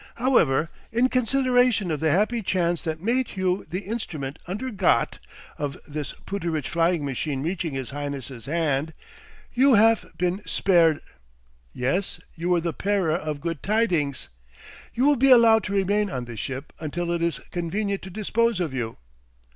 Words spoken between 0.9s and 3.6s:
in consideration of the happy chance that mate